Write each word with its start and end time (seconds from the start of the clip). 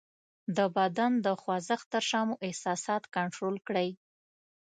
د 0.57 0.59
بدن 0.77 1.11
د 1.25 1.27
خوځښت 1.41 1.85
تر 1.93 2.03
شا 2.09 2.21
مو 2.27 2.35
احساسات 2.47 3.03
کنټرول 3.15 3.55
کړئ: 3.67 3.89